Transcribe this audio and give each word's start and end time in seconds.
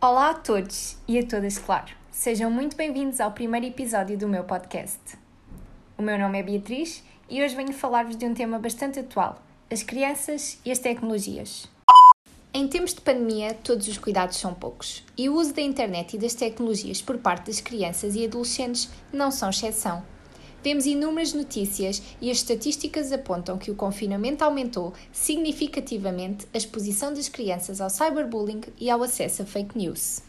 Olá 0.00 0.30
a 0.30 0.34
todos 0.34 0.96
e 1.08 1.18
a 1.18 1.26
todas, 1.26 1.58
claro. 1.58 1.92
Sejam 2.12 2.48
muito 2.48 2.76
bem-vindos 2.76 3.20
ao 3.20 3.32
primeiro 3.32 3.66
episódio 3.66 4.16
do 4.16 4.28
meu 4.28 4.44
podcast. 4.44 5.00
O 5.96 6.02
meu 6.02 6.16
nome 6.16 6.38
é 6.38 6.42
Beatriz 6.44 7.02
e 7.28 7.42
hoje 7.42 7.56
venho 7.56 7.72
falar-vos 7.72 8.14
de 8.14 8.24
um 8.24 8.32
tema 8.32 8.60
bastante 8.60 9.00
atual: 9.00 9.42
as 9.68 9.82
crianças 9.82 10.60
e 10.64 10.70
as 10.70 10.78
tecnologias. 10.78 11.66
Em 12.54 12.68
tempos 12.68 12.94
de 12.94 13.00
pandemia, 13.00 13.54
todos 13.54 13.88
os 13.88 13.98
cuidados 13.98 14.36
são 14.36 14.54
poucos 14.54 15.04
e 15.16 15.28
o 15.28 15.34
uso 15.34 15.52
da 15.52 15.62
internet 15.62 16.14
e 16.14 16.20
das 16.20 16.34
tecnologias 16.34 17.02
por 17.02 17.18
parte 17.18 17.46
das 17.46 17.60
crianças 17.60 18.14
e 18.14 18.24
adolescentes 18.24 18.88
não 19.12 19.32
são 19.32 19.50
exceção. 19.50 20.04
Vemos 20.68 20.84
inúmeras 20.84 21.32
notícias 21.32 22.02
e 22.20 22.30
as 22.30 22.36
estatísticas 22.36 23.10
apontam 23.10 23.56
que 23.56 23.70
o 23.70 23.74
confinamento 23.74 24.44
aumentou 24.44 24.92
significativamente 25.10 26.46
a 26.52 26.58
exposição 26.58 27.10
das 27.14 27.26
crianças 27.26 27.80
ao 27.80 27.88
cyberbullying 27.88 28.60
e 28.78 28.90
ao 28.90 29.02
acesso 29.02 29.40
a 29.40 29.46
fake 29.46 29.78
news. 29.78 30.20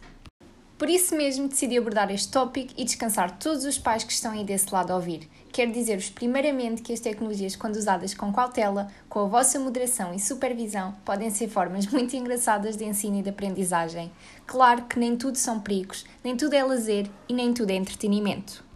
Por 0.78 0.90
isso 0.90 1.14
mesmo 1.14 1.50
decidi 1.50 1.78
abordar 1.78 2.10
este 2.10 2.32
tópico 2.32 2.74
e 2.78 2.86
descansar 2.86 3.38
todos 3.38 3.66
os 3.66 3.78
pais 3.78 4.06
que 4.06 4.14
estão 4.14 4.32
aí 4.32 4.46
desse 4.46 4.74
lado 4.74 4.92
a 4.92 4.96
ouvir. 4.96 5.30
Quero 5.52 5.74
dizer-vos 5.74 6.10
primeiramente 6.10 6.84
que 6.84 6.94
as 6.94 7.02
tecnologias, 7.02 7.58
quando 7.58 7.76
usadas 7.76 8.14
com 8.14 8.32
cautela, 8.32 8.88
com 9.10 9.20
a 9.20 9.28
vossa 9.28 9.60
moderação 9.60 10.14
e 10.14 10.20
supervisão, 10.22 10.96
podem 11.04 11.30
ser 11.32 11.50
formas 11.50 11.86
muito 11.92 12.16
engraçadas 12.16 12.78
de 12.78 12.86
ensino 12.86 13.20
e 13.20 13.22
de 13.22 13.30
aprendizagem. 13.30 14.10
Claro 14.48 14.84
que 14.86 14.98
nem 14.98 15.18
tudo 15.18 15.38
são 15.38 15.60
perigos, 15.60 16.06
nem 16.24 16.38
tudo 16.38 16.54
é 16.54 16.64
lazer 16.64 17.10
e 17.28 17.34
nem 17.34 17.54
tudo 17.54 17.72
é 17.72 17.76
entretenimento. 17.76 18.69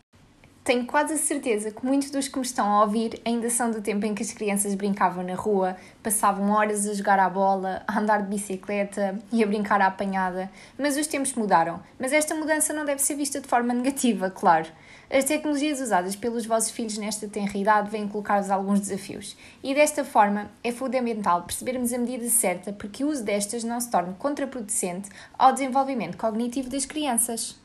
Tenho 0.63 0.85
quase 0.85 1.15
a 1.15 1.17
certeza 1.17 1.71
que 1.71 1.85
muitos 1.85 2.09
dos 2.09 2.29
que 2.29 2.39
me 2.39 2.45
estão 2.45 2.65
a 2.65 2.83
ouvir 2.83 3.21
ainda 3.25 3.49
são 3.49 3.69
do 3.69 3.81
tempo 3.81 4.05
em 4.05 4.15
que 4.15 4.23
as 4.23 4.31
crianças 4.31 4.73
brincavam 4.75 5.21
na 5.21 5.35
rua, 5.35 5.75
passavam 6.01 6.51
horas 6.51 6.87
a 6.87 6.93
jogar 6.93 7.19
à 7.19 7.29
bola, 7.29 7.83
a 7.85 7.99
andar 7.99 8.21
de 8.21 8.29
bicicleta 8.29 9.19
e 9.29 9.43
a 9.43 9.45
brincar 9.47 9.81
à 9.81 9.87
apanhada. 9.87 10.49
Mas 10.79 10.95
os 10.95 11.05
tempos 11.05 11.33
mudaram. 11.33 11.81
Mas 11.99 12.13
esta 12.13 12.33
mudança 12.33 12.71
não 12.71 12.85
deve 12.85 13.01
ser 13.01 13.15
vista 13.15 13.41
de 13.41 13.47
forma 13.47 13.73
negativa, 13.73 14.31
claro. 14.31 14.67
As 15.11 15.25
tecnologias 15.25 15.81
usadas 15.81 16.15
pelos 16.15 16.45
vossos 16.45 16.71
filhos 16.71 16.97
nesta 16.97 17.27
tenra 17.27 17.57
idade 17.57 17.89
vêm 17.89 18.07
colocar-vos 18.07 18.49
alguns 18.49 18.79
desafios. 18.79 19.35
E 19.61 19.75
desta 19.75 20.05
forma 20.05 20.49
é 20.63 20.71
fundamental 20.71 21.43
percebermos 21.43 21.91
a 21.91 21.97
medida 21.97 22.29
certa 22.29 22.71
para 22.71 22.87
que 22.87 23.03
o 23.03 23.09
uso 23.09 23.21
destas 23.21 23.65
não 23.65 23.81
se 23.81 23.91
torne 23.91 24.15
contraproducente 24.17 25.09
ao 25.37 25.51
desenvolvimento 25.51 26.15
cognitivo 26.15 26.69
das 26.69 26.85
crianças. 26.85 27.61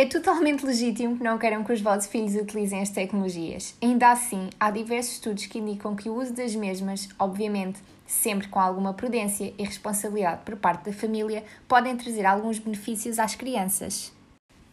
É 0.00 0.06
totalmente 0.06 0.64
legítimo 0.64 1.16
que 1.16 1.24
não 1.24 1.36
queiram 1.38 1.64
que 1.64 1.72
os 1.72 1.80
vossos 1.80 2.06
filhos 2.08 2.36
utilizem 2.36 2.80
as 2.80 2.88
tecnologias. 2.88 3.74
Ainda 3.82 4.12
assim, 4.12 4.48
há 4.60 4.70
diversos 4.70 5.14
estudos 5.14 5.46
que 5.46 5.58
indicam 5.58 5.96
que 5.96 6.08
o 6.08 6.14
uso 6.14 6.32
das 6.32 6.54
mesmas, 6.54 7.08
obviamente, 7.18 7.80
sempre 8.06 8.46
com 8.46 8.60
alguma 8.60 8.94
prudência 8.94 9.52
e 9.58 9.64
responsabilidade 9.64 10.42
por 10.44 10.54
parte 10.54 10.84
da 10.84 10.92
família, 10.92 11.42
podem 11.66 11.96
trazer 11.96 12.24
alguns 12.24 12.60
benefícios 12.60 13.18
às 13.18 13.34
crianças. 13.34 14.12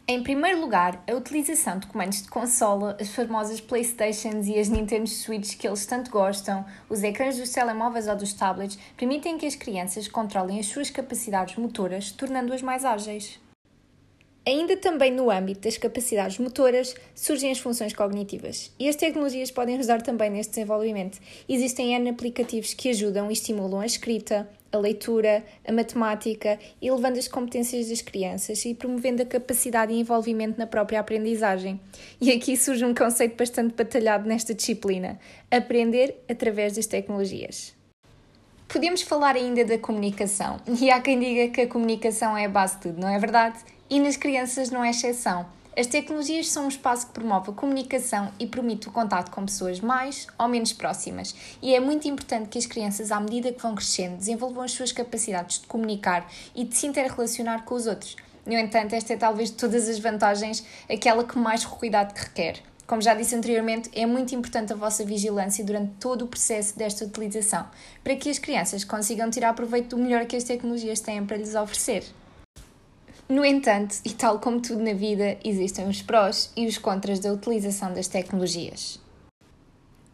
Em 0.08 0.22
primeiro 0.22 0.62
lugar, 0.62 1.04
a 1.10 1.16
utilização 1.16 1.80
de 1.80 1.88
comandos 1.88 2.22
de 2.22 2.30
consola, 2.30 2.96
as 3.02 3.10
famosas 3.10 3.60
Playstations 3.60 4.46
e 4.46 4.60
as 4.60 4.70
Nintendo 4.70 5.10
Switch 5.10 5.58
que 5.58 5.68
eles 5.68 5.88
tanto 5.88 6.12
gostam, 6.12 6.64
os 6.88 7.02
ecrãs 7.02 7.36
dos 7.36 7.50
telemóveis 7.50 8.08
ou 8.08 8.16
dos 8.16 8.32
tablets, 8.34 8.78
permitem 8.96 9.40
que 9.40 9.48
as 9.48 9.56
crianças 9.56 10.08
controlem 10.08 10.60
as 10.60 10.68
suas 10.68 10.92
capacidades 10.92 11.56
motoras, 11.56 12.12
tornando-as 12.12 12.62
mais 12.62 12.86
ágeis. 12.86 13.44
Ainda 14.48 14.78
também 14.78 15.12
no 15.12 15.32
âmbito 15.32 15.62
das 15.62 15.76
capacidades 15.76 16.38
motoras 16.38 16.94
surgem 17.16 17.50
as 17.50 17.58
funções 17.58 17.94
cognitivas 17.94 18.72
e 18.80 18.88
as 18.88 18.96
tecnologias 18.96 19.50
podem 19.50 19.76
ajudar 19.76 20.04
também 20.04 20.30
neste 20.30 20.52
desenvolvimento. 20.52 21.20
Existem 21.50 21.96
N 21.96 22.12
aplicativos 22.12 22.76
que 22.76 22.90
ajudam 22.90 23.32
e 23.32 23.34
estimulam 23.34 23.80
a 23.80 23.88
escrita, 23.88 24.48
a 24.72 24.78
leitura, 24.78 25.44
a 25.68 25.72
matemática, 25.72 26.60
elevando 26.80 27.18
as 27.18 27.28
competências 27.28 27.90
das 27.90 28.04
crianças 28.04 28.64
e 28.66 28.76
promovendo 28.76 29.24
a 29.24 29.26
capacidade 29.26 29.92
e 29.92 30.00
envolvimento 30.00 30.60
na 30.60 30.68
própria 30.68 31.00
aprendizagem. 31.00 31.80
E 32.22 32.32
aqui 32.32 32.56
surge 32.56 32.86
um 32.86 32.94
conceito 32.94 33.36
bastante 33.36 33.74
batalhado 33.74 34.30
nesta 34.30 34.54
disciplina: 34.54 35.20
aprender 35.50 36.24
através 36.30 36.76
das 36.76 36.86
tecnologias. 36.86 37.74
Podemos 38.68 39.02
falar 39.02 39.36
ainda 39.36 39.64
da 39.64 39.78
comunicação, 39.78 40.60
e 40.80 40.92
há 40.92 41.00
quem 41.00 41.20
diga 41.20 41.48
que 41.52 41.62
a 41.62 41.68
comunicação 41.68 42.38
é 42.38 42.46
a 42.46 42.50
base 42.50 42.76
de 42.76 42.82
tudo, 42.82 43.00
não 43.00 43.08
é 43.08 43.18
verdade? 43.18 43.58
E 43.88 44.00
nas 44.00 44.18
crianças 44.18 44.72
não 44.72 44.84
é 44.84 44.90
exceção. 44.90 45.46
As 45.78 45.86
tecnologias 45.86 46.48
são 46.50 46.66
um 46.66 46.70
espaço 46.70 47.08
que 47.08 47.14
promove 47.14 47.52
a 47.52 47.54
comunicação 47.54 48.32
e 48.40 48.48
permite 48.48 48.88
o 48.88 48.92
contato 48.92 49.30
com 49.30 49.46
pessoas 49.46 49.80
mais 49.80 50.26
ou 50.40 50.48
menos 50.48 50.74
próximas. 50.74 51.36
E 51.62 51.76
é 51.76 51.80
muito 51.80 52.08
importante 52.08 52.50
que 52.50 52.58
as 52.58 52.66
crianças, 52.66 53.12
à 53.12 53.20
medida 53.20 53.52
que 53.52 53.62
vão 53.62 53.76
crescendo, 53.76 54.18
desenvolvam 54.18 54.64
as 54.64 54.72
suas 54.72 54.92
capacidades 54.92 55.60
de 55.60 55.68
comunicar 55.68 56.28
e 56.56 56.64
de 56.64 56.76
se 56.76 56.88
interrelacionar 56.88 57.64
com 57.64 57.76
os 57.76 57.86
outros. 57.86 58.16
No 58.44 58.54
entanto, 58.54 58.94
esta 58.94 59.14
é 59.14 59.18
talvez 59.18 59.52
de 59.52 59.58
todas 59.58 59.88
as 59.88 60.00
vantagens 60.00 60.66
aquela 60.90 61.24
que 61.24 61.38
mais 61.38 61.64
cuidado 61.64 62.14
que 62.14 62.22
requer. 62.22 62.64
Como 62.88 63.02
já 63.02 63.14
disse 63.14 63.36
anteriormente, 63.36 63.90
é 63.94 64.06
muito 64.06 64.34
importante 64.34 64.74
a 64.74 64.76
vossa 64.76 65.04
vigilância 65.04 65.64
durante 65.64 65.92
todo 66.00 66.24
o 66.24 66.28
processo 66.28 66.76
desta 66.78 67.06
utilização, 67.06 67.68
para 68.04 68.16
que 68.16 68.30
as 68.30 68.40
crianças 68.40 68.84
consigam 68.84 69.30
tirar 69.30 69.54
proveito 69.54 69.96
do 69.96 70.02
melhor 70.02 70.26
que 70.26 70.36
as 70.36 70.44
tecnologias 70.44 71.02
têm 71.02 71.24
para 71.26 71.38
lhes 71.38 71.54
oferecer. 71.54 72.04
No 73.28 73.44
entanto, 73.44 73.96
e 74.06 74.12
tal 74.12 74.38
como 74.38 74.62
tudo 74.62 74.84
na 74.84 74.94
vida, 74.94 75.38
existem 75.44 75.88
os 75.90 76.00
prós 76.00 76.52
e 76.56 76.68
os 76.68 76.78
contras 76.78 77.20
da 77.20 77.34
utilização 77.34 77.92
das 77.92 78.08
tecnologias. 78.08 79.02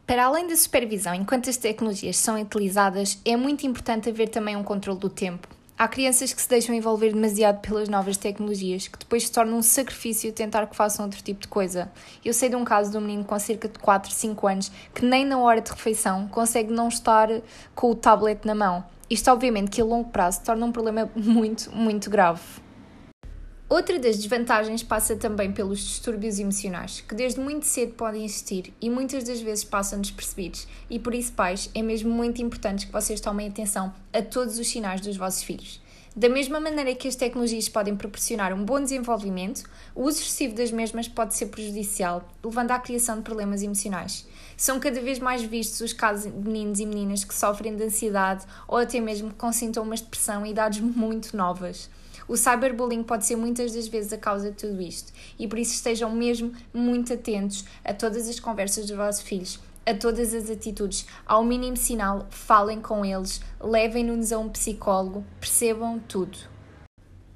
Para 0.07 0.25
além 0.25 0.47
da 0.47 0.55
supervisão 0.55 1.13
enquanto 1.13 1.49
as 1.49 1.57
tecnologias 1.57 2.15
são 2.15 2.41
utilizadas, 2.41 3.19
é 3.25 3.35
muito 3.35 3.67
importante 3.67 4.09
haver 4.09 4.29
também 4.29 4.55
um 4.55 4.63
controle 4.63 4.97
do 4.97 5.09
tempo. 5.09 5.49
Há 5.77 5.89
crianças 5.89 6.31
que 6.31 6.41
se 6.41 6.47
deixam 6.47 6.73
envolver 6.73 7.11
demasiado 7.11 7.59
pelas 7.59 7.89
novas 7.89 8.15
tecnologias, 8.15 8.87
que 8.87 8.99
depois 8.99 9.23
se 9.23 9.31
torna 9.31 9.57
um 9.57 9.61
sacrifício 9.61 10.31
tentar 10.31 10.67
que 10.67 10.75
façam 10.75 11.03
outro 11.03 11.21
tipo 11.21 11.41
de 11.41 11.47
coisa. 11.49 11.91
Eu 12.23 12.33
sei 12.33 12.47
de 12.47 12.55
um 12.55 12.63
caso 12.63 12.91
de 12.91 12.97
um 12.97 13.01
menino 13.01 13.25
com 13.25 13.37
cerca 13.39 13.67
de 13.67 13.77
4, 13.79 14.09
5 14.09 14.47
anos 14.47 14.71
que 14.95 15.03
nem 15.03 15.25
na 15.25 15.37
hora 15.37 15.59
de 15.59 15.69
refeição 15.69 16.29
consegue 16.29 16.71
não 16.71 16.87
estar 16.87 17.27
com 17.75 17.91
o 17.91 17.95
tablet 17.95 18.45
na 18.45 18.55
mão. 18.55 18.85
Isto, 19.09 19.31
obviamente, 19.31 19.71
que 19.71 19.81
a 19.81 19.85
longo 19.85 20.09
prazo 20.11 20.41
torna 20.45 20.65
um 20.65 20.71
problema 20.71 21.09
muito, 21.15 21.69
muito 21.75 22.09
grave. 22.09 22.39
Outra 23.71 23.97
das 23.97 24.17
desvantagens 24.17 24.83
passa 24.83 25.15
também 25.15 25.49
pelos 25.49 25.79
distúrbios 25.79 26.37
emocionais, 26.39 26.99
que 26.99 27.15
desde 27.15 27.39
muito 27.39 27.65
cedo 27.65 27.93
podem 27.93 28.25
existir 28.25 28.73
e 28.81 28.89
muitas 28.89 29.23
das 29.23 29.39
vezes 29.39 29.63
passam 29.63 30.01
despercebidos, 30.01 30.67
e 30.89 30.99
por 30.99 31.15
isso, 31.15 31.31
pais, 31.31 31.69
é 31.73 31.81
mesmo 31.81 32.13
muito 32.13 32.41
importante 32.41 32.85
que 32.85 32.91
vocês 32.91 33.21
tomem 33.21 33.47
atenção 33.47 33.93
a 34.11 34.21
todos 34.21 34.59
os 34.59 34.67
sinais 34.67 34.99
dos 34.99 35.15
vossos 35.15 35.43
filhos. 35.43 35.81
Da 36.13 36.27
mesma 36.27 36.59
maneira 36.59 36.93
que 36.93 37.07
as 37.07 37.15
tecnologias 37.15 37.69
podem 37.69 37.95
proporcionar 37.95 38.51
um 38.51 38.65
bom 38.65 38.81
desenvolvimento, 38.81 39.63
o 39.95 40.03
uso 40.03 40.19
excessivo 40.19 40.53
das 40.53 40.69
mesmas 40.69 41.07
pode 41.07 41.33
ser 41.33 41.45
prejudicial, 41.45 42.27
levando 42.43 42.71
à 42.71 42.79
criação 42.79 43.15
de 43.15 43.21
problemas 43.21 43.63
emocionais. 43.63 44.27
São 44.57 44.81
cada 44.81 44.99
vez 44.99 45.17
mais 45.17 45.43
vistos 45.43 45.79
os 45.79 45.93
casos 45.93 46.29
de 46.29 46.37
meninos 46.37 46.81
e 46.81 46.85
meninas 46.85 47.23
que 47.23 47.33
sofrem 47.33 47.73
de 47.73 47.85
ansiedade 47.85 48.45
ou 48.67 48.79
até 48.79 48.99
mesmo 48.99 49.33
com 49.33 49.49
sintomas 49.53 49.99
de 49.99 50.07
depressão 50.07 50.45
em 50.45 50.51
idades 50.51 50.81
muito 50.81 51.37
novas. 51.37 51.89
O 52.31 52.37
cyberbullying 52.37 53.03
pode 53.03 53.25
ser 53.25 53.35
muitas 53.35 53.73
das 53.73 53.89
vezes 53.89 54.13
a 54.13 54.17
causa 54.17 54.51
de 54.51 54.55
tudo 54.55 54.81
isto 54.81 55.11
e 55.37 55.49
por 55.49 55.59
isso 55.59 55.73
estejam 55.73 56.09
mesmo 56.09 56.53
muito 56.73 57.11
atentos 57.11 57.65
a 57.83 57.93
todas 57.93 58.29
as 58.29 58.39
conversas 58.39 58.85
dos 58.85 58.95
vossos 58.95 59.21
filhos, 59.21 59.59
a 59.85 59.93
todas 59.93 60.33
as 60.33 60.49
atitudes. 60.49 61.05
Ao 61.25 61.43
mínimo 61.43 61.75
sinal, 61.75 62.27
falem 62.29 62.79
com 62.79 63.03
eles, 63.03 63.41
levem-nos 63.59 64.31
a 64.31 64.39
um 64.39 64.47
psicólogo, 64.47 65.25
percebam 65.41 65.99
tudo. 66.07 66.37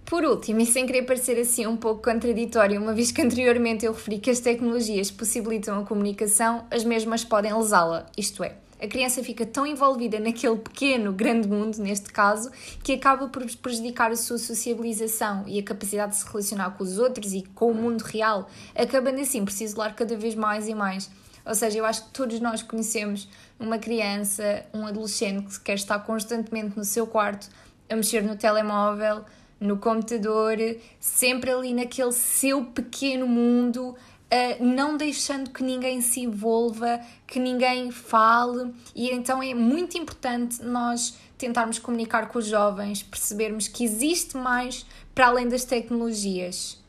Por 0.05 0.23
último, 0.23 0.61
e 0.61 0.65
sem 0.65 0.85
querer 0.85 1.01
parecer 1.01 1.37
assim 1.41 1.67
um 1.67 1.75
pouco 1.75 2.01
contraditório, 2.01 2.81
uma 2.81 2.93
vez 2.93 3.11
que 3.11 3.21
anteriormente 3.21 3.85
eu 3.85 3.91
referi 3.91 4.17
que 4.17 4.29
as 4.29 4.39
tecnologias 4.39 5.11
possibilitam 5.11 5.77
a 5.77 5.85
comunicação, 5.85 6.65
as 6.71 6.85
mesmas 6.85 7.25
podem 7.25 7.53
lesá-la, 7.53 8.05
isto 8.15 8.45
é, 8.45 8.55
a 8.85 8.87
criança 8.87 9.23
fica 9.23 9.45
tão 9.45 9.65
envolvida 9.65 10.19
naquele 10.19 10.57
pequeno, 10.57 11.11
grande 11.11 11.47
mundo, 11.47 11.77
neste 11.79 12.11
caso, 12.11 12.51
que 12.83 12.93
acaba 12.93 13.27
por 13.27 13.43
prejudicar 13.57 14.11
a 14.11 14.15
sua 14.15 14.37
sociabilização 14.37 15.43
e 15.47 15.59
a 15.59 15.63
capacidade 15.63 16.11
de 16.11 16.19
se 16.19 16.25
relacionar 16.27 16.71
com 16.71 16.83
os 16.83 16.97
outros 16.97 17.33
e 17.33 17.41
com 17.55 17.71
o 17.71 17.73
mundo 17.73 18.01
real, 18.03 18.47
acabando 18.75 19.19
assim 19.19 19.43
por 19.43 19.51
se 19.51 19.63
isolar 19.63 19.95
cada 19.95 20.15
vez 20.15 20.35
mais 20.35 20.67
e 20.67 20.75
mais. 20.75 21.09
Ou 21.45 21.53
seja, 21.53 21.79
eu 21.79 21.85
acho 21.85 22.05
que 22.05 22.11
todos 22.11 22.39
nós 22.39 22.61
conhecemos 22.61 23.27
uma 23.59 23.77
criança, 23.77 24.65
um 24.73 24.85
adolescente 24.85 25.45
que 25.45 25.59
quer 25.61 25.75
estar 25.75 25.99
constantemente 25.99 26.77
no 26.77 26.83
seu 26.83 27.05
quarto 27.05 27.49
a 27.89 27.95
mexer 27.95 28.23
no 28.23 28.35
telemóvel, 28.35 29.23
no 29.59 29.77
computador, 29.77 30.57
sempre 30.99 31.51
ali 31.51 31.73
naquele 31.73 32.11
seu 32.11 32.65
pequeno 32.65 33.27
mundo 33.27 33.95
Uh, 34.25 34.63
não 34.63 34.97
deixando 34.97 35.51
que 35.51 35.63
ninguém 35.63 36.01
se 36.01 36.21
envolva, 36.21 36.99
que 37.27 37.39
ninguém 37.39 37.91
fale, 37.91 38.73
e 38.95 39.11
então 39.11 39.41
é 39.41 39.53
muito 39.53 39.97
importante 39.97 40.63
nós 40.63 41.15
tentarmos 41.37 41.77
comunicar 41.77 42.27
com 42.29 42.39
os 42.39 42.47
jovens, 42.47 43.03
percebermos 43.03 43.67
que 43.67 43.83
existe 43.83 44.35
mais 44.35 44.85
para 45.13 45.27
além 45.27 45.47
das 45.47 45.63
tecnologias. 45.63 46.83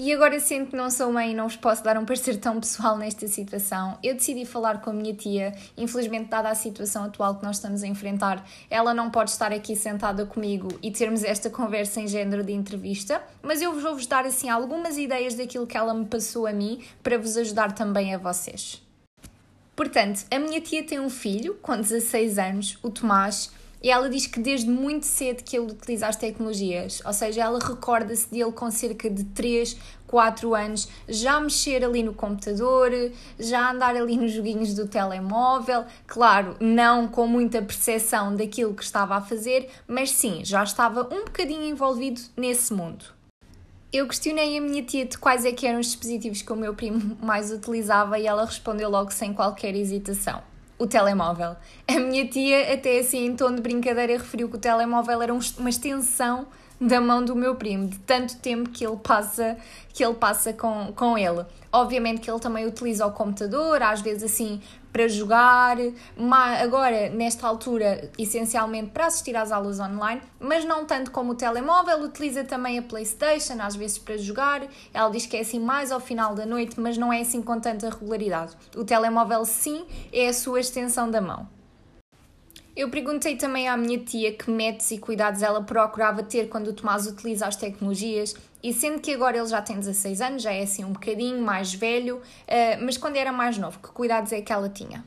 E 0.00 0.12
agora, 0.12 0.38
sendo 0.38 0.68
que 0.68 0.76
não 0.76 0.92
sou 0.92 1.12
mãe 1.12 1.32
e 1.32 1.34
não 1.34 1.48
vos 1.48 1.56
posso 1.56 1.82
dar 1.82 1.98
um 1.98 2.04
parecer 2.04 2.36
tão 2.36 2.60
pessoal 2.60 2.96
nesta 2.96 3.26
situação, 3.26 3.98
eu 4.00 4.14
decidi 4.14 4.44
falar 4.44 4.80
com 4.80 4.90
a 4.90 4.92
minha 4.92 5.12
tia. 5.12 5.52
Infelizmente, 5.76 6.30
dada 6.30 6.48
a 6.48 6.54
situação 6.54 7.02
atual 7.02 7.34
que 7.34 7.44
nós 7.44 7.56
estamos 7.56 7.82
a 7.82 7.86
enfrentar, 7.88 8.48
ela 8.70 8.94
não 8.94 9.10
pode 9.10 9.30
estar 9.30 9.52
aqui 9.52 9.74
sentada 9.74 10.24
comigo 10.24 10.68
e 10.80 10.92
termos 10.92 11.24
esta 11.24 11.50
conversa 11.50 12.00
em 12.00 12.06
género 12.06 12.44
de 12.44 12.52
entrevista, 12.52 13.20
mas 13.42 13.60
eu 13.60 13.74
vou-vos 13.74 14.06
dar 14.06 14.24
assim 14.24 14.48
algumas 14.48 14.96
ideias 14.96 15.34
daquilo 15.34 15.66
que 15.66 15.76
ela 15.76 15.92
me 15.92 16.04
passou 16.04 16.46
a 16.46 16.52
mim 16.52 16.80
para 17.02 17.18
vos 17.18 17.36
ajudar 17.36 17.72
também 17.72 18.14
a 18.14 18.18
vocês. 18.18 18.80
Portanto, 19.74 20.24
a 20.30 20.38
minha 20.38 20.60
tia 20.60 20.84
tem 20.84 21.00
um 21.00 21.10
filho 21.10 21.54
com 21.60 21.76
16 21.76 22.38
anos, 22.38 22.78
o 22.84 22.90
Tomás, 22.90 23.50
e 23.82 23.90
ela 23.90 24.08
diz 24.08 24.26
que 24.26 24.40
desde 24.40 24.68
muito 24.68 25.06
cedo 25.06 25.42
que 25.44 25.56
ele 25.56 25.72
utiliza 25.72 26.08
as 26.08 26.16
tecnologias, 26.16 27.00
ou 27.04 27.12
seja, 27.12 27.42
ela 27.42 27.58
recorda-se 27.58 28.28
dele 28.30 28.52
com 28.52 28.70
cerca 28.70 29.08
de 29.08 29.24
3, 29.24 29.76
4 30.06 30.54
anos 30.54 30.88
já 31.08 31.38
mexer 31.38 31.84
ali 31.84 32.02
no 32.02 32.14
computador, 32.14 32.90
já 33.38 33.70
andar 33.70 33.94
ali 33.94 34.16
nos 34.16 34.32
joguinhos 34.32 34.74
do 34.74 34.88
telemóvel, 34.88 35.84
claro, 36.06 36.56
não 36.58 37.06
com 37.06 37.26
muita 37.26 37.62
percepção 37.62 38.34
daquilo 38.34 38.74
que 38.74 38.82
estava 38.82 39.16
a 39.16 39.20
fazer, 39.20 39.68
mas 39.86 40.10
sim, 40.10 40.44
já 40.44 40.62
estava 40.64 41.02
um 41.14 41.24
bocadinho 41.24 41.64
envolvido 41.64 42.20
nesse 42.36 42.72
mundo. 42.72 43.04
Eu 43.92 44.06
questionei 44.06 44.58
a 44.58 44.60
minha 44.60 44.82
tia 44.82 45.06
de 45.06 45.16
quais 45.16 45.46
é 45.46 45.52
que 45.52 45.66
eram 45.66 45.80
os 45.80 45.86
dispositivos 45.86 46.42
que 46.42 46.52
o 46.52 46.56
meu 46.56 46.74
primo 46.74 47.16
mais 47.22 47.50
utilizava 47.50 48.18
e 48.18 48.26
ela 48.26 48.44
respondeu 48.44 48.90
logo 48.90 49.10
sem 49.10 49.32
qualquer 49.32 49.74
hesitação 49.74 50.42
o 50.78 50.86
telemóvel. 50.86 51.56
A 51.86 51.98
minha 51.98 52.26
tia, 52.26 52.72
até 52.72 53.00
assim, 53.00 53.26
em 53.26 53.36
tom 53.36 53.54
de 53.54 53.60
brincadeira, 53.60 54.12
referiu 54.12 54.48
que 54.48 54.56
o 54.56 54.58
telemóvel 54.58 55.20
era 55.20 55.34
uma 55.34 55.68
extensão 55.68 56.46
da 56.80 57.00
mão 57.00 57.24
do 57.24 57.34
meu 57.34 57.56
primo, 57.56 57.88
de 57.88 57.98
tanto 57.98 58.36
tempo 58.36 58.70
que 58.70 58.86
ele 58.86 58.96
passa, 58.96 59.56
que 59.92 60.04
ele 60.04 60.14
passa 60.14 60.52
com, 60.52 60.92
com 60.94 61.18
ele. 61.18 61.44
Obviamente 61.72 62.20
que 62.20 62.30
ele 62.30 62.38
também 62.38 62.66
utiliza 62.66 63.04
o 63.04 63.12
computador, 63.12 63.82
às 63.82 64.00
vezes 64.00 64.22
assim 64.22 64.60
para 64.98 65.06
jogar, 65.06 65.76
agora 66.60 67.08
nesta 67.10 67.46
altura 67.46 68.10
essencialmente 68.18 68.90
para 68.90 69.06
assistir 69.06 69.36
às 69.36 69.52
aulas 69.52 69.78
online, 69.78 70.20
mas 70.40 70.64
não 70.64 70.84
tanto 70.84 71.12
como 71.12 71.30
o 71.30 71.34
telemóvel, 71.36 72.02
utiliza 72.02 72.42
também 72.42 72.80
a 72.80 72.82
Playstation, 72.82 73.62
às 73.62 73.76
vezes 73.76 73.96
para 73.96 74.16
jogar, 74.16 74.66
ela 74.92 75.08
diz 75.08 75.24
que 75.24 75.36
é 75.36 75.40
assim 75.40 75.60
mais 75.60 75.92
ao 75.92 76.00
final 76.00 76.34
da 76.34 76.44
noite, 76.44 76.80
mas 76.80 76.98
não 76.98 77.12
é 77.12 77.20
assim 77.20 77.40
com 77.40 77.60
tanta 77.60 77.88
regularidade. 77.88 78.56
O 78.74 78.84
telemóvel 78.84 79.44
sim 79.44 79.86
é 80.12 80.26
a 80.26 80.32
sua 80.32 80.58
extensão 80.58 81.08
da 81.08 81.20
mão. 81.20 81.48
Eu 82.78 82.90
perguntei 82.90 83.36
também 83.36 83.68
à 83.68 83.76
minha 83.76 83.98
tia 83.98 84.32
que 84.32 84.48
métodos 84.48 84.92
e 84.92 84.98
cuidados 84.98 85.42
ela 85.42 85.60
procurava 85.60 86.22
ter 86.22 86.48
quando 86.48 86.68
o 86.68 86.72
Tomás 86.72 87.08
utiliza 87.08 87.46
as 87.46 87.56
tecnologias 87.56 88.36
e 88.62 88.72
sendo 88.72 89.00
que 89.00 89.12
agora 89.12 89.36
ele 89.36 89.46
já 89.46 89.62
tem 89.62 89.76
16 89.78 90.20
anos, 90.20 90.42
já 90.42 90.52
é 90.52 90.62
assim 90.62 90.84
um 90.84 90.92
bocadinho 90.92 91.40
mais 91.42 91.72
velho, 91.74 92.16
uh, 92.16 92.84
mas 92.84 92.96
quando 92.96 93.16
era 93.16 93.32
mais 93.32 93.56
novo, 93.58 93.78
que 93.78 93.88
cuidados 93.88 94.32
é 94.32 94.40
que 94.40 94.52
ela 94.52 94.68
tinha? 94.68 95.04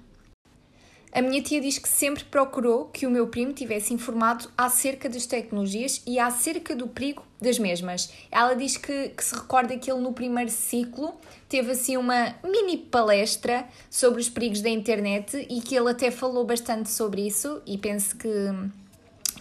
A 1.13 1.21
minha 1.21 1.41
tia 1.41 1.59
diz 1.59 1.77
que 1.77 1.89
sempre 1.89 2.23
procurou 2.23 2.85
que 2.85 3.05
o 3.05 3.11
meu 3.11 3.27
primo 3.27 3.51
tivesse 3.51 3.93
informado 3.93 4.49
acerca 4.57 5.09
das 5.09 5.25
tecnologias 5.25 6.01
e 6.07 6.17
acerca 6.17 6.73
do 6.73 6.87
perigo 6.87 7.23
das 7.41 7.59
mesmas. 7.59 8.13
Ela 8.31 8.53
diz 8.53 8.77
que, 8.77 9.09
que, 9.09 9.21
se 9.21 9.35
recorda 9.35 9.77
que 9.77 9.91
ele 9.91 9.99
no 9.99 10.13
primeiro 10.13 10.49
ciclo 10.49 11.13
teve 11.49 11.71
assim 11.71 11.97
uma 11.97 12.33
mini 12.41 12.77
palestra 12.77 13.67
sobre 13.89 14.21
os 14.21 14.29
perigos 14.29 14.61
da 14.61 14.69
internet 14.69 15.45
e 15.49 15.59
que 15.59 15.75
ele 15.75 15.89
até 15.89 16.09
falou 16.09 16.45
bastante 16.45 16.89
sobre 16.89 17.27
isso 17.27 17.61
e 17.65 17.77
penso 17.77 18.15
que, 18.15 18.29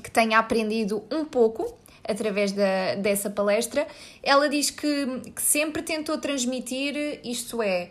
que 0.03 0.11
tenha 0.11 0.41
aprendido 0.41 1.05
um 1.09 1.25
pouco 1.25 1.79
através 2.07 2.53
da, 2.53 2.95
dessa 2.97 3.31
palestra. 3.31 3.87
Ela 4.23 4.49
diz 4.49 4.71
que, 4.71 5.21
que 5.35 5.43
sempre 5.43 5.83
tentou 5.83 6.19
transmitir, 6.19 7.21
isto 7.25 7.63
é, 7.63 7.91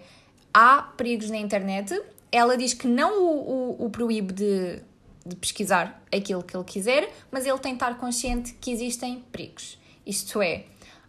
há 0.54 0.82
perigos 0.96 1.30
na 1.30 1.38
internet, 1.38 2.00
ela 2.32 2.58
diz 2.58 2.74
que 2.74 2.88
não 2.88 3.24
o, 3.24 3.82
o, 3.82 3.86
o 3.86 3.90
proíbe 3.90 4.34
de, 4.34 4.82
de 5.26 5.36
pesquisar 5.36 6.04
aquilo 6.12 6.44
que 6.44 6.56
ele 6.56 6.64
quiser, 6.64 7.12
mas 7.32 7.46
ele 7.46 7.58
tem 7.60 7.72
de 7.72 7.78
estar 7.78 7.98
consciente 7.98 8.54
que 8.54 8.72
existem 8.72 9.24
perigos. 9.32 9.80
Isto 10.06 10.42
é, 10.42 10.66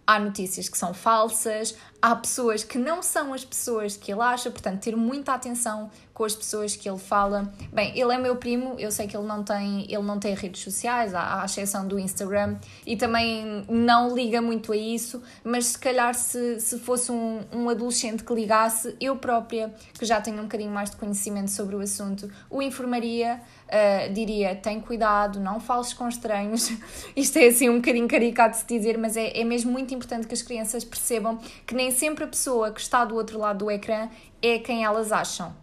há 0.07 0.19
notícias 0.19 0.69
que 0.69 0.77
são 0.77 0.93
falsas, 0.93 1.77
há 2.03 2.17
pessoas 2.17 2.65
que 2.65 2.79
não 2.79 3.03
são 3.03 3.35
as 3.35 3.45
pessoas 3.45 3.97
que 3.97 4.13
ele 4.13 4.23
acha, 4.23 4.51
portanto, 4.51 4.81
ter 4.81 4.97
muita 4.97 5.35
atenção 5.35 5.91
com 6.21 6.25
as 6.25 6.35
pessoas 6.35 6.77
que 6.77 6.89
ele 6.89 6.99
fala. 6.99 7.51
Bem, 7.73 7.99
ele 7.99 8.13
é 8.13 8.19
meu 8.19 8.37
primo, 8.37 8.75
eu 8.79 8.91
sei 8.91 9.07
que 9.07 9.17
ele 9.17 9.27
não 9.27 9.43
tem, 9.43 9.85
ele 9.85 10.03
não 10.03 10.19
tem 10.19 10.35
redes 10.35 10.63
sociais, 10.63 11.15
à, 11.15 11.41
à 11.41 11.45
exceção 11.47 11.89
do 11.89 11.99
Instagram, 11.99 12.57
e 12.87 12.95
também 12.95 13.65
não 13.69 14.15
liga 14.15 14.43
muito 14.43 14.73
a 14.73 14.77
isso, 14.77 15.23
mas 15.43 15.67
se 15.67 15.79
calhar 15.79 16.15
se, 16.15 16.61
se 16.61 16.79
fosse 16.79 17.11
um, 17.11 17.41
um 17.51 17.71
adolescente 17.71 18.23
que 18.23 18.35
ligasse, 18.35 18.95
eu 19.01 19.17
própria, 19.17 19.73
que 19.99 20.05
já 20.05 20.21
tenho 20.21 20.41
um 20.41 20.43
bocadinho 20.43 20.71
mais 20.71 20.91
de 20.91 20.97
conhecimento 20.97 21.51
sobre 21.51 21.75
o 21.75 21.81
assunto, 21.81 22.31
o 22.51 22.61
informaria, 22.61 23.41
uh, 23.69 24.13
diria, 24.13 24.55
tem 24.55 24.79
cuidado, 24.79 25.41
não 25.41 25.59
fales 25.59 25.95
com 25.95 26.07
estranhos. 26.07 26.71
Isto 27.17 27.39
é 27.39 27.47
assim 27.47 27.71
um 27.71 27.77
bocadinho 27.77 28.07
caricato 28.07 28.57
de 28.57 28.57
se 28.59 28.67
dizer, 28.67 28.99
mas 28.99 29.17
é, 29.17 29.39
é 29.41 29.45
mesmo 29.45 29.73
muito 29.73 29.95
importante 29.95 30.27
que 30.27 30.35
as 30.35 30.43
crianças 30.43 30.85
percebam 30.85 31.39
que 31.67 31.75
nem 31.75 31.90
sempre 31.91 32.25
a 32.25 32.27
pessoa 32.27 32.73
que 32.73 32.81
está 32.81 33.05
do 33.05 33.15
outro 33.15 33.39
lado 33.39 33.65
do 33.65 33.71
ecrã 33.71 34.09
é 34.43 34.59
quem 34.59 34.85
elas 34.85 35.13
acham. 35.13 35.55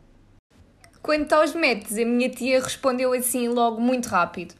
Quanto 1.01 1.31
aos 1.33 1.53
métodos, 1.53 1.97
a 1.97 2.03
minha 2.03 2.29
tia 2.29 2.61
respondeu 2.61 3.13
assim 3.13 3.47
logo 3.47 3.79
muito 3.79 4.07
rápido. 4.07 4.53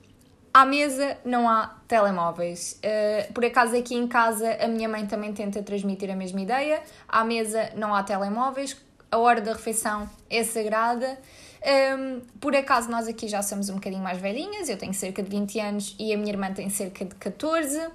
À 0.53 0.65
mesa 0.65 1.17
não 1.25 1.47
há 1.47 1.75
telemóveis. 1.87 2.79
Uh, 2.79 3.33
por 3.33 3.45
acaso 3.45 3.75
aqui 3.75 3.95
em 3.95 4.07
casa 4.07 4.57
a 4.59 4.67
minha 4.67 4.87
mãe 4.87 5.05
também 5.05 5.33
tenta 5.33 5.61
transmitir 5.61 6.09
a 6.09 6.15
mesma 6.15 6.41
ideia. 6.41 6.81
À 7.07 7.23
mesa 7.23 7.69
não 7.75 7.93
há 7.93 8.01
telemóveis. 8.01 8.77
A 9.11 9.17
hora 9.17 9.41
da 9.41 9.53
refeição 9.53 10.09
é 10.29 10.43
sagrada. 10.43 11.19
Um, 11.63 11.69
ehm, 11.69 12.21
por 12.39 12.55
acaso 12.55 12.89
nós 12.89 13.07
aqui 13.07 13.27
já 13.27 13.41
somos 13.41 13.69
um 13.69 13.75
bocadinho 13.75 14.01
mais 14.01 14.17
velhinhas. 14.17 14.69
Eu 14.69 14.77
tenho 14.77 14.93
cerca 14.93 15.21
de 15.21 15.29
20 15.29 15.59
anos 15.59 15.95
e 15.99 16.13
a 16.13 16.17
minha 16.17 16.31
irmã 16.31 16.51
tem 16.53 16.69
cerca 16.69 17.05
de 17.05 17.15
14. 17.15 17.77
Uh, 17.87 17.91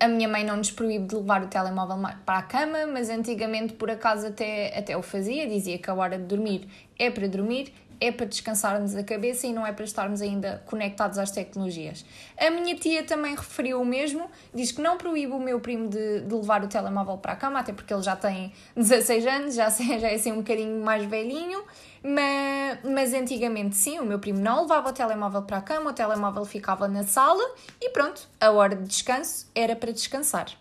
a 0.00 0.08
minha 0.08 0.26
mãe 0.26 0.42
não 0.42 0.56
nos 0.56 0.70
proíbe 0.70 1.06
de 1.06 1.14
levar 1.14 1.44
o 1.44 1.46
telemóvel 1.46 1.98
para 2.24 2.38
a 2.38 2.42
cama, 2.42 2.86
mas 2.86 3.10
antigamente 3.10 3.74
por 3.74 3.90
acaso 3.90 4.28
até, 4.28 4.76
até 4.76 4.96
o 4.96 5.02
fazia, 5.02 5.46
dizia 5.46 5.78
que 5.78 5.90
a 5.90 5.94
hora 5.94 6.16
de 6.16 6.24
dormir 6.24 6.66
é 6.98 7.10
para 7.10 7.28
dormir, 7.28 7.72
é 8.00 8.10
para 8.10 8.26
descansarmos 8.26 8.96
a 8.96 9.04
cabeça 9.04 9.46
e 9.46 9.52
não 9.52 9.66
é 9.66 9.72
para 9.72 9.84
estarmos 9.84 10.22
ainda 10.22 10.62
conectados 10.66 11.18
às 11.18 11.30
tecnologias. 11.30 12.04
A 12.38 12.50
minha 12.50 12.74
tia 12.74 13.04
também 13.04 13.34
referiu 13.34 13.80
o 13.80 13.84
mesmo, 13.84 14.30
diz 14.54 14.72
que 14.72 14.80
não 14.80 14.96
proíbe 14.96 15.32
o 15.32 15.38
meu 15.38 15.60
primo 15.60 15.88
de, 15.88 16.20
de 16.20 16.34
levar 16.34 16.64
o 16.64 16.68
telemóvel 16.68 17.18
para 17.18 17.32
a 17.32 17.36
cama, 17.36 17.60
até 17.60 17.72
porque 17.72 17.92
ele 17.92 18.02
já 18.02 18.16
tem 18.16 18.52
16 18.74 19.26
anos, 19.26 19.54
já, 19.54 19.68
já 19.70 20.08
é 20.08 20.14
assim 20.14 20.32
um 20.32 20.38
bocadinho 20.38 20.82
mais 20.82 21.04
velhinho, 21.04 21.62
mas, 22.02 22.78
mas 22.82 23.12
antigamente 23.12 23.76
sim, 23.76 23.98
o 23.98 24.04
meu 24.04 24.18
primo 24.18 24.40
não 24.40 24.62
levava 24.62 24.88
o 24.88 24.92
telemóvel 24.92 25.42
para 25.42 25.58
a 25.58 25.62
cama, 25.62 25.90
o 25.90 25.92
telemóvel 25.92 26.44
ficava 26.44 26.88
na 26.88 27.04
sala 27.04 27.44
e 27.80 27.90
pronto, 27.90 28.26
a 28.40 28.50
hora 28.50 28.74
de 28.74 28.84
descanso 28.84 29.50
era 29.54 29.76
para 29.76 29.92
descansar. 29.92 30.59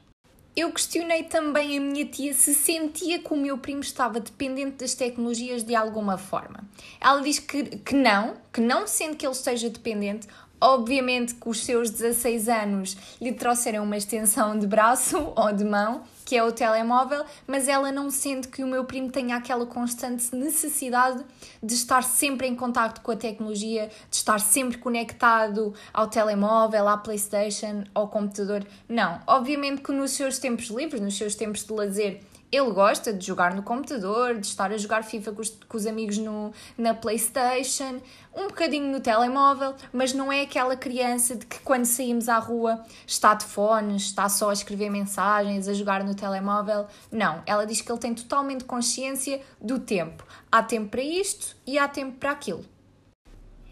Eu 0.60 0.74
questionei 0.74 1.24
também 1.24 1.78
a 1.78 1.80
minha 1.80 2.06
tia 2.06 2.34
se 2.34 2.54
sentia 2.54 3.20
que 3.20 3.34
o 3.34 3.38
meu 3.38 3.58
primo 3.58 3.80
estava 3.80 4.20
dependente 4.20 4.76
das 4.76 4.94
tecnologias 4.94 5.64
de 5.64 5.74
alguma 5.74 6.18
forma. 6.18 6.66
Ela 7.00 7.22
diz 7.22 7.40
que, 7.40 7.64
que 7.78 7.96
não, 7.96 8.34
que 8.52 8.60
não 8.60 8.86
sente 8.86 9.16
que 9.16 9.26
ele 9.26 9.32
esteja 9.32 9.70
dependente, 9.70 10.28
Obviamente 10.62 11.36
que 11.36 11.48
os 11.48 11.64
seus 11.64 11.90
16 11.90 12.50
anos 12.50 12.98
lhe 13.22 13.32
trouxeram 13.32 13.84
uma 13.84 13.98
extensão 13.98 14.58
de 14.58 14.68
braço 14.68 15.32
ou 15.36 15.54
de 15.54 15.64
mão, 15.64 16.04
que 16.26 16.36
é 16.36 16.44
o 16.44 16.52
telemóvel, 16.52 17.24
mas 17.48 17.68
ela 17.68 17.92
não 17.92 18.12
sente 18.12 18.48
que 18.48 18.64
o 18.64 18.68
meu 18.68 18.84
primo 18.86 19.10
tenha 19.10 19.38
aquela 19.38 19.66
constante 19.66 20.36
necessidade 20.36 21.24
de 21.64 21.74
estar 21.74 22.04
sempre 22.04 22.48
em 22.48 22.56
contato 22.56 23.02
com 23.02 23.12
a 23.12 23.16
tecnologia, 23.16 23.90
de 24.10 24.16
estar 24.16 24.40
sempre 24.40 24.78
conectado 24.78 25.74
ao 25.94 26.08
telemóvel, 26.08 26.88
à 26.88 26.98
PlayStation, 26.98 27.84
ao 27.96 28.08
computador. 28.08 28.66
Não, 28.88 29.20
obviamente 29.26 29.82
que 29.82 29.92
nos 29.92 30.12
seus 30.12 30.40
tempos 30.40 30.68
livres, 30.68 31.02
nos 31.02 31.18
seus 31.18 31.36
tempos 31.36 31.64
de 31.64 31.74
lazer, 31.74 32.22
ele 32.52 32.72
gosta 32.72 33.14
de 33.14 33.26
jogar 33.26 33.54
no 33.54 33.62
computador, 33.62 34.40
de 34.40 34.48
estar 34.48 34.72
a 34.72 34.78
jogar 34.78 35.04
FIFA 35.04 35.32
com 35.34 35.42
os, 35.42 35.50
com 35.50 35.78
os, 35.78 35.86
amigos 35.86 36.18
no, 36.18 36.52
na 36.78 36.94
PlayStation, 36.94 38.02
um 38.36 38.48
bocadinho 38.48 38.92
no 38.92 39.00
telemóvel, 39.00 39.76
mas 39.94 40.14
não 40.14 40.32
é 40.32 40.42
aquela 40.42 40.76
criança 40.76 41.36
de 41.36 41.46
que 41.46 41.60
quando 41.60 41.86
saímos 41.86 42.28
à 42.28 42.40
rua 42.40 42.84
está 43.06 43.34
de 43.34 43.46
fones, 43.46 44.04
está 44.04 44.28
só 44.28 44.50
a 44.50 44.54
escrever 44.54 44.90
mensagens, 44.90 45.68
a 45.68 45.74
jogar 45.74 46.04
no 46.04 46.16
telemóvel. 46.16 46.88
Não, 47.12 47.44
ela 47.46 47.66
diz 47.66 47.82
que 47.82 47.92
ele 47.92 48.00
tem 48.00 48.14
totalmente 48.14 48.64
consciência 48.64 49.42
do 49.62 49.80
tempo. 49.80 50.26
Há 50.52 50.64
tempo 50.64 50.90
para 50.90 51.02
isto 51.02 51.56
e 51.68 51.78
há 51.78 51.88
tempo 51.88 52.18
para 52.18 52.32
aquilo. 52.32 52.66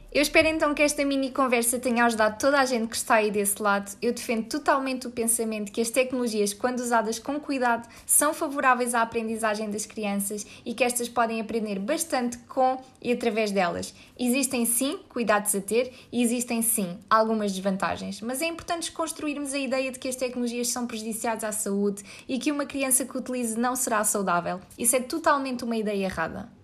Eu 0.09 0.21
espero 0.21 0.47
então 0.47 0.73
que 0.73 0.81
esta 0.81 1.03
mini 1.03 1.31
conversa 1.31 1.77
tenha 1.77 2.05
ajudado 2.05 2.39
toda 2.39 2.59
a 2.59 2.65
gente 2.65 2.87
que 2.87 2.95
está 2.95 3.15
aí 3.15 3.29
desse 3.29 3.61
lado. 3.61 3.91
Eu 4.01 4.13
defendo 4.13 4.47
totalmente 4.47 5.05
o 5.05 5.11
pensamento 5.11 5.69
que 5.69 5.81
as 5.81 5.89
tecnologias, 5.89 6.53
quando 6.53 6.79
usadas 6.79 7.19
com 7.19 7.37
cuidado, 7.39 7.87
são 8.05 8.33
favoráveis 8.33 8.95
à 8.95 9.01
aprendizagem 9.01 9.69
das 9.69 9.85
crianças 9.85 10.47
e 10.65 10.73
que 10.73 10.83
estas 10.83 11.09
podem 11.09 11.41
aprender 11.41 11.77
bastante 11.77 12.37
com 12.39 12.81
e 13.01 13.11
através 13.11 13.51
delas. 13.51 13.93
Existem 14.17 14.65
sim 14.65 14.97
cuidados 15.09 15.53
a 15.53 15.59
ter 15.59 15.91
e 16.09 16.23
existem 16.23 16.61
sim 16.61 16.97
algumas 17.09 17.51
desvantagens, 17.51 18.21
mas 18.21 18.41
é 18.41 18.47
importante 18.47 18.91
construirmos 18.93 19.53
a 19.53 19.59
ideia 19.59 19.91
de 19.91 19.99
que 19.99 20.07
as 20.07 20.15
tecnologias 20.15 20.69
são 20.69 20.87
prejudiciais 20.87 21.43
à 21.43 21.51
saúde 21.51 22.01
e 22.29 22.39
que 22.39 22.51
uma 22.51 22.65
criança 22.65 23.03
que 23.03 23.17
utilize 23.17 23.59
não 23.59 23.75
será 23.75 24.03
saudável. 24.05 24.61
Isso 24.79 24.95
é 24.95 25.01
totalmente 25.01 25.65
uma 25.65 25.75
ideia 25.75 26.05
errada. 26.05 26.56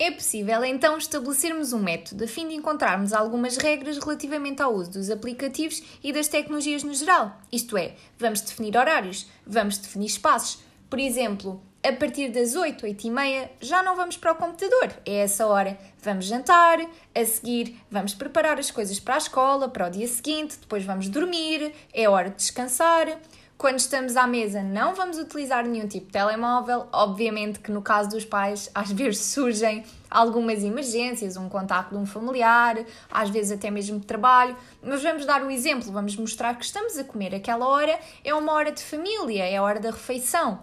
É 0.00 0.12
possível 0.12 0.64
então 0.64 0.96
estabelecermos 0.96 1.72
um 1.72 1.80
método 1.80 2.22
a 2.22 2.28
fim 2.28 2.46
de 2.46 2.54
encontrarmos 2.54 3.12
algumas 3.12 3.56
regras 3.56 3.98
relativamente 3.98 4.62
ao 4.62 4.72
uso 4.72 4.92
dos 4.92 5.10
aplicativos 5.10 5.82
e 6.04 6.12
das 6.12 6.28
tecnologias 6.28 6.84
no 6.84 6.94
geral. 6.94 7.36
Isto 7.50 7.76
é, 7.76 7.96
vamos 8.16 8.40
definir 8.40 8.76
horários, 8.76 9.26
vamos 9.44 9.76
definir 9.76 10.06
espaços. 10.06 10.62
Por 10.88 11.00
exemplo, 11.00 11.60
a 11.82 11.92
partir 11.92 12.28
das 12.28 12.54
8, 12.54 12.86
8 12.86 13.06
e 13.08 13.10
meia 13.10 13.50
já 13.60 13.82
não 13.82 13.96
vamos 13.96 14.16
para 14.16 14.30
o 14.30 14.36
computador, 14.36 14.92
é 15.04 15.16
essa 15.16 15.44
hora. 15.48 15.76
Vamos 16.00 16.26
jantar, 16.26 16.78
a 17.12 17.24
seguir 17.24 17.76
vamos 17.90 18.14
preparar 18.14 18.56
as 18.56 18.70
coisas 18.70 19.00
para 19.00 19.16
a 19.16 19.18
escola, 19.18 19.68
para 19.68 19.88
o 19.88 19.90
dia 19.90 20.06
seguinte, 20.06 20.58
depois 20.60 20.84
vamos 20.84 21.08
dormir, 21.08 21.74
é 21.92 22.08
hora 22.08 22.30
de 22.30 22.36
descansar. 22.36 23.20
Quando 23.58 23.80
estamos 23.80 24.16
à 24.16 24.24
mesa, 24.24 24.62
não 24.62 24.94
vamos 24.94 25.18
utilizar 25.18 25.66
nenhum 25.66 25.88
tipo 25.88 26.06
de 26.06 26.12
telemóvel. 26.12 26.86
Obviamente 26.92 27.58
que 27.58 27.72
no 27.72 27.82
caso 27.82 28.10
dos 28.10 28.24
pais, 28.24 28.70
às 28.72 28.92
vezes 28.92 29.18
surgem 29.18 29.84
algumas 30.08 30.62
emergências, 30.62 31.36
um 31.36 31.48
contato 31.48 31.90
de 31.90 31.96
um 31.96 32.06
familiar, 32.06 32.78
às 33.10 33.30
vezes 33.30 33.50
até 33.50 33.68
mesmo 33.68 33.98
de 33.98 34.06
trabalho. 34.06 34.56
Mas 34.80 35.02
vamos 35.02 35.26
dar 35.26 35.42
o 35.42 35.50
exemplo, 35.50 35.90
vamos 35.90 36.14
mostrar 36.14 36.54
que 36.54 36.64
estamos 36.64 36.96
a 36.98 37.02
comer 37.02 37.34
aquela 37.34 37.66
hora, 37.66 37.98
é 38.22 38.32
uma 38.32 38.52
hora 38.52 38.70
de 38.70 38.80
família, 38.80 39.44
é 39.44 39.56
a 39.56 39.62
hora 39.64 39.80
da 39.80 39.90
refeição. 39.90 40.60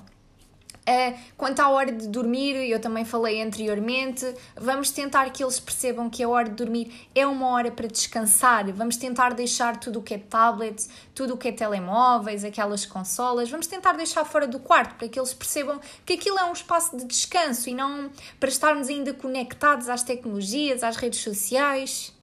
Uh, 0.88 1.18
quanto 1.36 1.62
à 1.62 1.70
hora 1.70 1.92
de 1.92 2.08
dormir, 2.08 2.56
eu 2.70 2.80
também 2.80 3.04
falei 3.04 3.42
anteriormente, 3.42 4.24
vamos 4.56 4.92
tentar 4.92 5.32
que 5.32 5.44
eles 5.44 5.60
percebam 5.60 6.12
que 6.12 6.22
a 6.22 6.30
hora 6.30 6.48
de 6.48 6.56
dormir 6.56 7.10
é 7.16 7.26
uma 7.26 7.48
hora 7.48 7.72
para 7.72 7.88
descansar. 7.88 8.72
Vamos 8.72 8.96
tentar 8.96 9.34
deixar 9.34 9.80
tudo 9.80 10.00
o 10.00 10.04
que 10.04 10.14
é 10.14 10.20
tablets, 10.20 10.88
tudo 11.16 11.34
o 11.34 11.38
que 11.38 11.48
é 11.48 11.52
telemóveis, 11.52 12.44
aquelas 12.44 12.86
consolas, 12.86 13.50
vamos 13.50 13.66
tentar 13.66 13.94
deixar 13.94 14.26
fora 14.26 14.48
do 14.48 14.60
quarto 14.60 14.96
para 14.96 15.10
que 15.10 15.20
eles 15.20 15.34
percebam 15.34 15.80
que 16.06 16.14
aquilo 16.14 16.38
é 16.38 16.46
um 16.46 16.54
espaço 16.54 16.96
de 16.96 17.04
descanso 17.06 17.68
e 17.68 17.74
não 17.74 18.12
para 18.40 18.50
estarmos 18.50 18.88
ainda 18.88 19.12
conectados 19.12 19.90
às 19.90 20.04
tecnologias, 20.04 20.84
às 20.84 20.98
redes 20.98 21.20
sociais. 21.20 22.15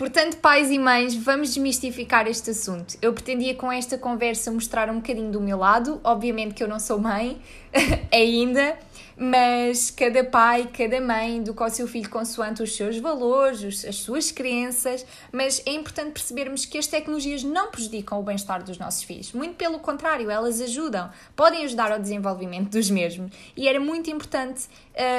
Portanto, 0.00 0.38
pais 0.38 0.70
e 0.70 0.78
mães, 0.78 1.14
vamos 1.14 1.52
desmistificar 1.52 2.26
este 2.26 2.52
assunto. 2.52 2.96
Eu 3.02 3.12
pretendia 3.12 3.54
com 3.54 3.70
esta 3.70 3.98
conversa 3.98 4.50
mostrar 4.50 4.88
um 4.88 4.94
bocadinho 4.94 5.30
do 5.30 5.42
meu 5.42 5.58
lado, 5.58 6.00
obviamente 6.02 6.54
que 6.54 6.64
eu 6.64 6.68
não 6.68 6.80
sou 6.80 6.98
mãe 6.98 7.38
ainda, 8.10 8.78
mas 9.22 9.90
cada 9.90 10.24
pai, 10.24 10.70
cada 10.72 10.98
mãe 10.98 11.36
educa 11.36 11.66
o 11.66 11.68
seu 11.68 11.86
filho 11.86 12.08
consoante 12.08 12.62
os 12.62 12.74
seus 12.74 12.96
valores, 12.96 13.84
as 13.84 13.96
suas 13.96 14.32
crenças, 14.32 15.04
mas 15.30 15.62
é 15.66 15.72
importante 15.72 16.12
percebermos 16.12 16.64
que 16.64 16.78
as 16.78 16.86
tecnologias 16.86 17.44
não 17.44 17.70
prejudicam 17.70 18.18
o 18.18 18.22
bem-estar 18.22 18.64
dos 18.64 18.78
nossos 18.78 19.02
filhos, 19.02 19.34
muito 19.34 19.56
pelo 19.56 19.78
contrário, 19.78 20.30
elas 20.30 20.58
ajudam, 20.62 21.10
podem 21.36 21.66
ajudar 21.66 21.92
ao 21.92 21.98
desenvolvimento 21.98 22.70
dos 22.70 22.88
mesmos 22.88 23.30
e 23.54 23.68
era 23.68 23.78
muito 23.78 24.08
importante 24.08 24.66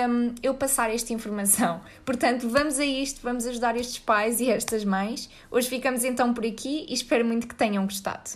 um, 0.10 0.34
eu 0.42 0.56
passar 0.56 0.90
esta 0.90 1.14
informação. 1.14 1.80
Portanto, 2.04 2.50
vamos 2.50 2.80
a 2.80 2.86
isto, 2.86 3.22
vamos 3.22 3.46
ajudar 3.46 3.78
estes 3.78 4.00
pais 4.00 4.42
e 4.42 4.50
estas 4.50 4.84
mães. 4.84 5.30
Hoje 5.52 5.70
ficamos 5.70 6.04
então 6.04 6.34
por 6.34 6.44
aqui 6.44 6.88
e 6.90 6.94
espero 6.96 7.24
muito 7.24 7.48
que 7.48 7.54
tenham 7.54 7.84
gostado. 7.84 8.32